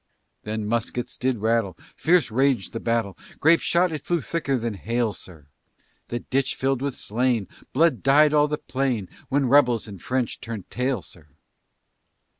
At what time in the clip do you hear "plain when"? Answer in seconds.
8.57-9.47